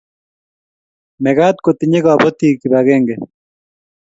mekat 1.23 1.55
kotinye 1.65 1.99
kabotik 2.05 2.55
kibagenge 2.61 3.15